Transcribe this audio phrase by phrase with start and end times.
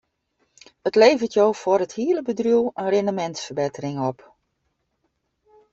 [0.89, 4.19] It leveret jo foar it hiele bedriuw in rindemintsferbettering op.